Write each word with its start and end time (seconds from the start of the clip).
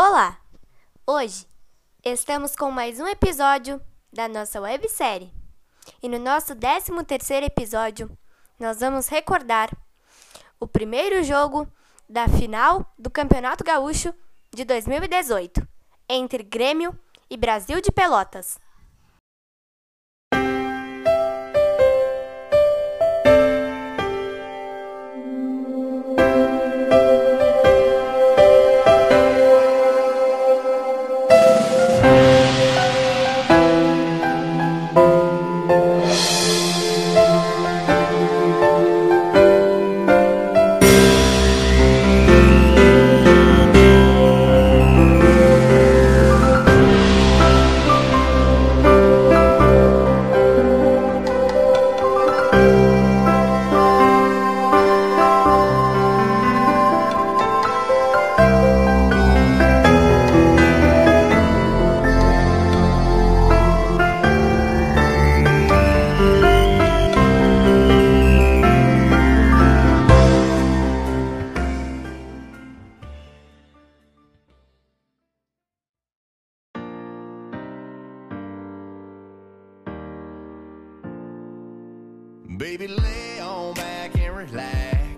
Olá! 0.00 0.38
Hoje 1.04 1.44
estamos 2.04 2.54
com 2.54 2.70
mais 2.70 3.00
um 3.00 3.06
episódio 3.08 3.82
da 4.12 4.28
nossa 4.28 4.60
websérie. 4.60 5.32
E 6.00 6.08
no 6.08 6.20
nosso 6.20 6.54
13º 6.54 7.42
episódio, 7.42 8.08
nós 8.60 8.78
vamos 8.78 9.08
recordar 9.08 9.68
o 10.60 10.68
primeiro 10.68 11.24
jogo 11.24 11.66
da 12.08 12.28
final 12.28 12.94
do 12.96 13.10
Campeonato 13.10 13.64
Gaúcho 13.64 14.14
de 14.54 14.64
2018 14.64 15.66
entre 16.08 16.44
Grêmio 16.44 16.96
e 17.28 17.36
Brasil 17.36 17.80
de 17.80 17.90
Pelotas. 17.90 18.56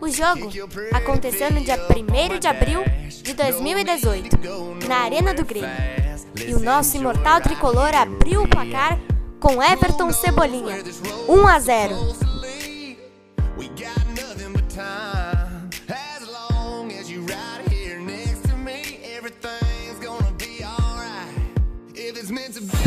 O 0.00 0.08
jogo 0.08 0.50
aconteceu 0.92 1.50
no 1.50 1.60
dia 1.60 1.76
1 1.76 2.38
de 2.38 2.48
abril 2.48 2.84
de 3.22 3.34
2018, 3.34 4.38
na 4.88 4.96
Arena 4.98 5.34
do 5.34 5.44
Grêmio. 5.44 5.68
E 6.46 6.54
o 6.54 6.58
nosso 6.58 6.96
imortal 6.96 7.40
tricolor 7.40 7.94
abriu 7.94 8.42
o 8.42 8.48
placar 8.48 8.98
com 9.38 9.62
Everton 9.62 10.12
Cebolinha, 10.12 10.82
1 11.28 11.46
a 11.46 11.58
0. 11.60 12.29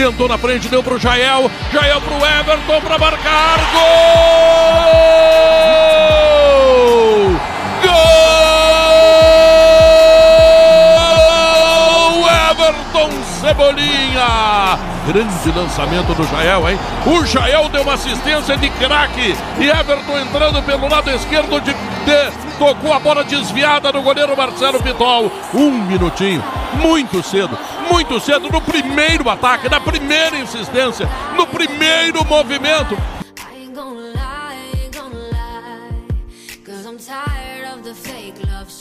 Tentou 0.03 0.27
na 0.27 0.37
frente, 0.37 0.67
deu 0.67 0.83
pro 0.83 0.99
Jael. 0.99 1.49
Jael 1.71 2.01
pro 2.01 2.15
Everton 2.15 2.81
para 2.81 2.97
marcar. 2.97 3.57
Gol! 3.71 3.83
Gol! 7.81 7.93
Everton 12.51 13.11
Cebolinha. 13.39 14.77
Grande 15.07 15.51
lançamento 15.57 16.13
do 16.13 16.27
Jael, 16.27 16.69
hein? 16.69 16.77
O 17.05 17.25
Jael 17.25 17.69
deu 17.69 17.83
uma 17.83 17.93
assistência 17.93 18.57
de 18.57 18.69
craque. 18.71 19.37
E 19.57 19.69
Everton 19.69 20.19
entrando 20.19 20.61
pelo 20.63 20.89
lado 20.89 21.09
esquerdo 21.11 21.61
de, 21.61 21.71
de 21.71 22.43
tocou 22.57 22.93
a 22.93 22.99
bola 22.99 23.23
desviada 23.23 23.91
do 23.91 24.01
goleiro 24.01 24.35
Marcelo 24.35 24.81
Pitol. 24.81 25.31
Um 25.53 25.71
minutinho, 25.71 26.43
muito 26.81 27.23
cedo, 27.23 27.57
muito 27.93 28.19
cedo 28.19 28.49
no 28.49 28.59
primeiro 28.59 29.29
ataque, 29.29 29.69
na 29.69 29.79
primeira 29.79 30.35
insistência, 30.35 31.07
no 31.35 31.45
primeiro 31.45 32.25
movimento. 32.25 32.97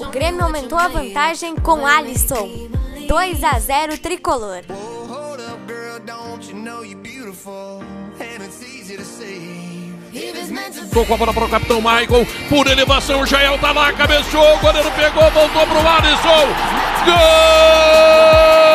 O 0.01 0.07
Grêmio 0.07 0.43
aumentou 0.43 0.79
a 0.79 0.89
vantagem 0.89 1.55
com 1.57 1.87
Alisson. 1.87 2.71
2 3.07 3.45
a 3.45 3.59
0 3.59 3.99
tricolor. 3.99 4.63
Tocou 10.91 11.15
a 11.15 11.19
bola 11.19 11.35
para 11.35 11.45
o 11.45 11.51
capitão 11.51 11.83
Michael. 11.83 12.27
Por 12.49 12.67
elevação, 12.67 13.27
Jael 13.27 13.59
tá 13.59 13.73
lá, 13.73 13.93
cabeceou. 13.93 14.57
O 14.57 14.59
goleiro 14.59 14.91
pegou, 14.93 15.31
voltou 15.31 15.67
pro 15.67 15.87
Alisson. 15.87 16.47
Gol! 17.05 18.72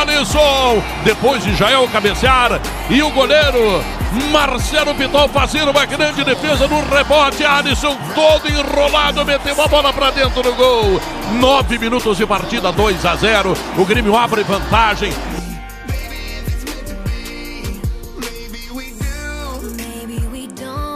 Alisson! 0.00 0.82
Depois 1.04 1.44
de 1.44 1.54
Jael 1.54 1.86
cabecear 1.88 2.60
e 2.88 3.02
o 3.02 3.10
goleiro 3.10 3.84
Marcelo 4.30 4.94
Pitol 4.94 5.28
fazendo 5.28 5.70
uma 5.70 5.84
grande 5.84 6.24
defesa 6.24 6.66
no 6.66 6.80
rebote. 6.88 7.44
Alisson 7.44 7.96
todo 8.14 8.48
enrolado, 8.48 9.24
meteu 9.24 9.60
a 9.60 9.68
bola 9.68 9.92
para 9.92 10.10
dentro 10.10 10.42
do 10.42 10.54
gol. 10.54 11.00
Nove 11.38 11.78
minutos 11.78 12.16
de 12.16 12.26
partida, 12.26 12.72
2 12.72 13.04
a 13.04 13.14
0. 13.16 13.54
O 13.76 13.84
Grêmio 13.84 14.16
abre 14.16 14.42
vantagem. 14.42 15.12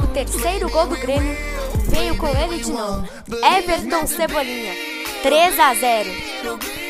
O 0.03 0.07
terceiro 0.15 0.71
gol 0.71 0.87
do 0.87 0.97
Grêmio 0.97 1.37
veio 1.89 2.17
com 2.17 2.29
ele 2.29 2.63
de 2.63 2.73
novo. 2.73 3.07
Everton 3.59 4.07
Cebolinha, 4.07 4.73
3 5.23 5.61
a 5.61 5.75
0. 5.75 6.84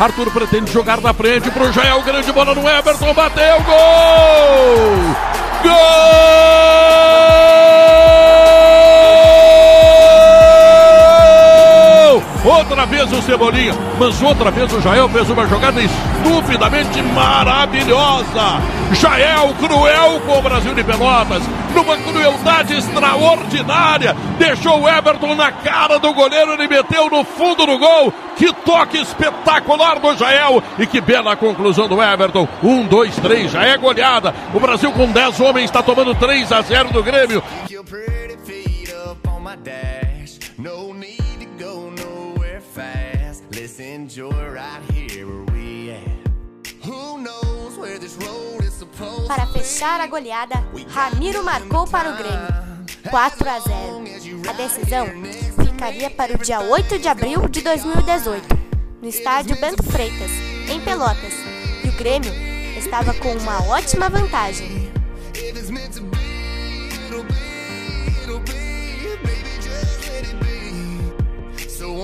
Arthur 0.00 0.30
pretende 0.30 0.70
jogar 0.70 1.00
na 1.00 1.12
frente 1.12 1.50
pro 1.50 1.70
Jael, 1.72 2.02
grande 2.02 2.32
bola 2.32 2.54
no 2.54 2.68
Everton, 2.68 3.12
bateu, 3.12 3.60
gol! 3.62 4.96
Gol! 5.64 7.57
Vez 12.98 13.12
o 13.12 13.22
Cebolinha, 13.22 13.74
mas 13.96 14.20
outra 14.20 14.50
vez 14.50 14.72
o 14.72 14.80
Jael 14.80 15.08
fez 15.08 15.30
uma 15.30 15.46
jogada 15.46 15.80
estupidamente 15.80 17.00
maravilhosa. 17.00 18.60
Jael 18.92 19.54
cruel 19.54 20.20
com 20.26 20.38
o 20.38 20.42
Brasil 20.42 20.74
de 20.74 20.82
Pelotas, 20.82 21.44
numa 21.72 21.96
crueldade 21.96 22.74
extraordinária, 22.74 24.16
deixou 24.36 24.80
o 24.80 24.88
Everton 24.88 25.36
na 25.36 25.52
cara 25.52 25.98
do 25.98 26.12
goleiro, 26.12 26.54
ele 26.54 26.66
meteu 26.66 27.08
no 27.08 27.22
fundo 27.22 27.64
do 27.64 27.78
gol. 27.78 28.12
Que 28.36 28.52
toque 28.52 28.98
espetacular 29.00 30.00
do 30.00 30.16
Jael 30.16 30.60
e 30.78 30.86
que 30.86 31.00
bela 31.00 31.36
conclusão 31.36 31.86
do 31.86 32.02
Everton. 32.02 32.48
Um, 32.62 32.84
dois, 32.84 33.14
três, 33.16 33.52
já 33.52 33.62
é 33.62 33.76
goleada. 33.76 34.34
O 34.52 34.58
Brasil 34.58 34.90
com 34.92 35.06
10 35.06 35.40
homens 35.40 35.64
está 35.66 35.82
tomando 35.82 36.14
3 36.16 36.50
a 36.50 36.62
0 36.62 36.90
do 36.90 37.02
Grêmio. 37.02 37.42
Para 49.28 49.46
fechar 49.46 50.00
a 50.00 50.08
goleada, 50.08 50.56
Ramiro 50.88 51.44
marcou 51.44 51.86
para 51.86 52.10
o 52.10 52.16
Grêmio. 52.16 53.08
4 53.08 53.48
a 53.48 53.60
0. 53.60 54.02
A 54.48 54.52
decisão 54.54 55.06
ficaria 55.64 56.10
para 56.10 56.34
o 56.34 56.38
dia 56.38 56.58
8 56.58 56.98
de 56.98 57.06
abril 57.06 57.48
de 57.48 57.60
2018, 57.60 58.48
no 59.00 59.08
estádio 59.08 59.54
Bento 59.60 59.84
Freitas, 59.84 60.32
em 60.68 60.80
Pelotas. 60.80 61.34
E 61.84 61.88
o 61.88 61.92
Grêmio 61.92 62.32
estava 62.76 63.14
com 63.14 63.32
uma 63.32 63.62
ótima 63.68 64.08
vantagem. 64.08 64.88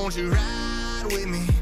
won't 0.05 0.17
you 0.17 0.31
ride 0.31 1.07
with 1.13 1.27
me, 1.27 1.54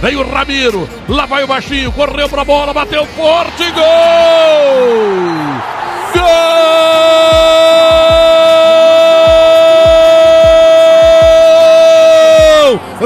Vem 0.00 0.16
o 0.16 0.22
Ramiro, 0.22 0.88
lá 1.06 1.26
vai 1.26 1.44
o 1.44 1.46
baixinho, 1.46 1.92
correu 1.92 2.26
pra 2.26 2.42
bola, 2.42 2.72
bateu 2.72 3.04
forte, 3.04 3.70
gol! 3.72 3.84
Gol! 6.14 6.70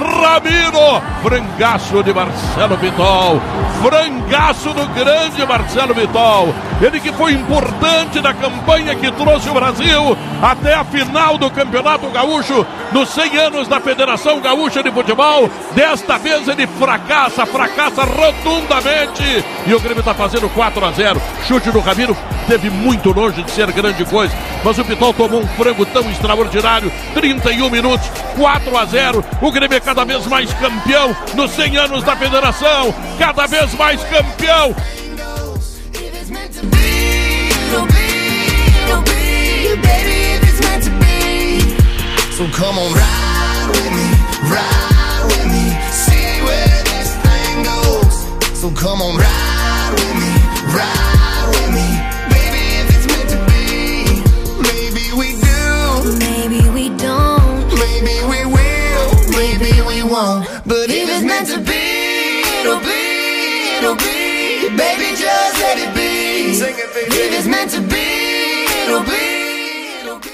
Ramiro 0.00 1.13
frangaço 1.24 2.02
de 2.02 2.12
Marcelo 2.12 2.76
Vitol. 2.76 3.40
Frangaço 3.82 4.74
do 4.74 4.86
grande 4.88 5.46
Marcelo 5.46 5.94
Vitol. 5.94 6.54
Ele 6.82 7.00
que 7.00 7.10
foi 7.12 7.32
importante 7.32 8.20
na 8.20 8.34
campanha 8.34 8.94
que 8.94 9.10
trouxe 9.10 9.48
o 9.48 9.54
Brasil 9.54 10.16
até 10.42 10.74
a 10.74 10.84
final 10.84 11.38
do 11.38 11.50
Campeonato 11.50 12.10
Gaúcho 12.10 12.66
nos 12.92 13.08
100 13.08 13.38
anos 13.38 13.68
da 13.68 13.80
Federação 13.80 14.38
Gaúcha 14.38 14.82
de 14.82 14.90
Futebol. 14.90 15.48
Desta 15.74 16.18
vez 16.18 16.46
ele 16.46 16.66
fracassa, 16.66 17.46
fracassa 17.46 18.04
rotundamente. 18.04 19.22
E 19.66 19.72
o 19.72 19.80
Grêmio 19.80 20.00
está 20.00 20.12
fazendo 20.12 20.50
4 20.50 20.84
a 20.84 20.90
0. 20.90 21.22
Chute 21.48 21.70
do 21.70 21.80
Ramiro 21.80 22.14
teve 22.46 22.68
muito 22.68 23.10
longe 23.12 23.42
de 23.42 23.50
ser 23.50 23.72
grande 23.72 24.04
coisa. 24.04 24.34
Mas 24.62 24.78
o 24.78 24.84
Pitol 24.84 25.14
tomou 25.14 25.40
um 25.40 25.48
frango 25.48 25.86
tão 25.86 26.02
extraordinário. 26.10 26.92
31 27.14 27.70
minutos, 27.70 28.10
4 28.36 28.76
a 28.76 28.84
0. 28.84 29.24
O 29.40 29.50
Grêmio 29.50 29.76
é 29.76 29.80
cada 29.80 30.04
vez 30.04 30.26
mais 30.26 30.52
campeão 30.54 31.13
nos 31.34 31.50
100 31.52 31.76
anos 31.76 32.04
da 32.04 32.16
federação. 32.16 32.94
Cada 33.18 33.46
vez 33.46 33.72
mais 33.74 34.02
campeão. 34.04 34.74
So 42.36 42.48
come 42.48 42.78
on, 42.78 42.92
ride 42.92 43.68
with 43.70 43.92
me, 43.92 44.08
ride 44.50 45.24
with 45.24 45.46
me, 45.46 45.64
see 45.92 46.42
where 46.42 46.82
this 46.82 47.14
thing 47.22 47.62
goes. 47.62 48.60
So 48.60 48.70
come 48.72 49.00
on, 49.00 49.16
ride 49.16 49.92
with 49.92 50.14
me, 50.16 50.76
ride 50.76 51.03
meant 61.44 61.50
to 61.50 61.60
be, 61.60 62.42
it'll 62.60 62.80
be, 62.80 63.76
it'll 63.78 63.96
be, 63.96 64.76
baby. 64.76 65.14
Just 65.14 65.60
let 65.60 65.78
it 65.78 65.94
be. 65.94 66.54
Sing 66.54 66.74
it, 66.74 66.94
baby. 66.94 67.14
If 67.14 67.38
it's 67.38 67.46
meant 67.46 67.70
to 67.72 67.80
be, 67.82 68.64
it'll 68.84 69.02
be, 69.02 70.00
it'll 70.00 70.18
be. 70.18 70.30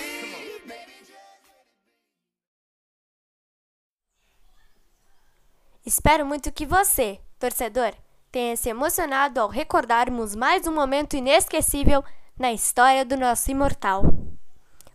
Espero 5.84 6.24
muito 6.24 6.52
que 6.52 6.64
você, 6.64 7.18
torcedor, 7.38 7.92
tenha 8.30 8.56
se 8.56 8.68
emocionado 8.68 9.40
ao 9.40 9.48
recordarmos 9.48 10.36
mais 10.36 10.66
um 10.66 10.74
momento 10.74 11.16
inesquecível 11.16 12.04
na 12.38 12.52
história 12.52 13.04
do 13.04 13.16
nosso 13.16 13.50
imortal. 13.50 14.04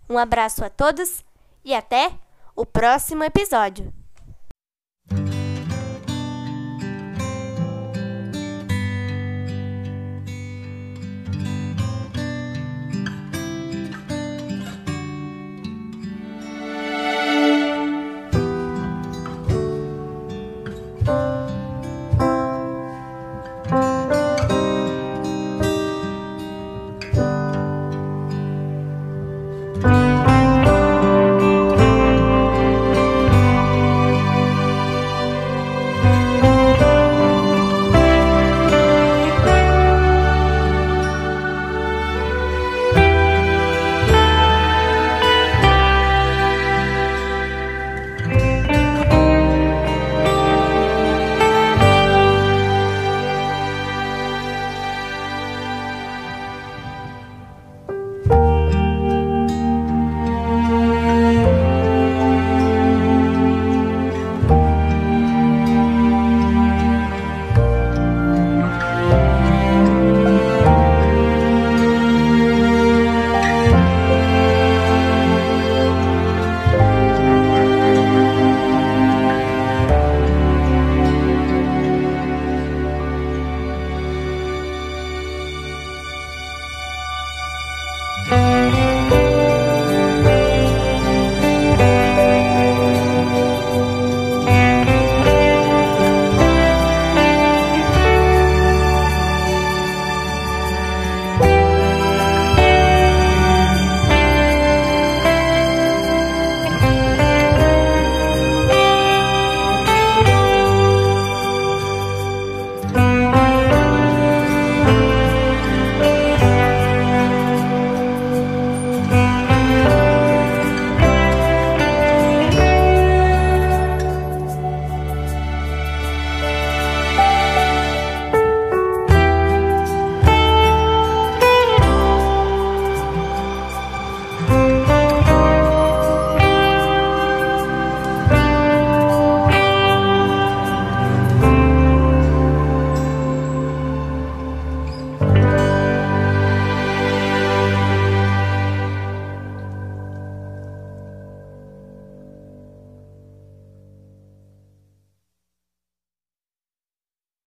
Um 0.10 0.18
abraço 0.18 0.64
a 0.64 0.70
todos 0.70 1.26
e 1.66 1.74
até 1.76 2.12
o 2.56 2.66
próximo 2.66 3.24
episódio. 3.24 3.92